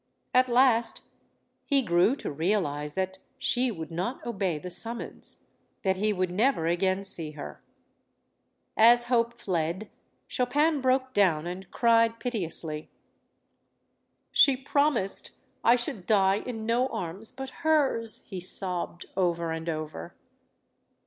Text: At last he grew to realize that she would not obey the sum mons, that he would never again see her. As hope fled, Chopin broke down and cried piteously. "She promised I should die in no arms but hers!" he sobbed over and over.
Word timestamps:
At 0.33 0.49
last 0.49 1.03
he 1.63 1.83
grew 1.83 2.15
to 2.15 2.31
realize 2.31 2.95
that 2.95 3.19
she 3.37 3.69
would 3.69 3.91
not 3.91 4.25
obey 4.25 4.57
the 4.57 4.71
sum 4.71 4.97
mons, 4.97 5.43
that 5.83 5.97
he 5.97 6.11
would 6.11 6.31
never 6.31 6.65
again 6.65 7.03
see 7.03 7.33
her. 7.33 7.61
As 8.75 9.03
hope 9.03 9.35
fled, 9.39 9.91
Chopin 10.27 10.81
broke 10.81 11.13
down 11.13 11.45
and 11.45 11.69
cried 11.69 12.19
piteously. 12.19 12.89
"She 14.31 14.57
promised 14.57 15.33
I 15.63 15.75
should 15.75 16.07
die 16.07 16.37
in 16.47 16.65
no 16.65 16.87
arms 16.87 17.31
but 17.31 17.51
hers!" 17.61 18.23
he 18.25 18.39
sobbed 18.39 19.05
over 19.15 19.51
and 19.51 19.69
over. 19.69 20.15